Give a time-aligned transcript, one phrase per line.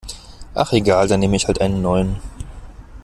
[0.55, 2.19] Ach egal, dann nehme ich halt einen neuen.